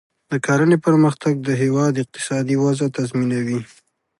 د 0.31 0.33
کرنې 0.45 0.77
پرمختګ 0.85 1.33
د 1.47 1.49
هیواد 1.61 1.93
اقتصادي 2.03 2.55
وده 2.63 2.87
تضمینوي. 2.97 3.59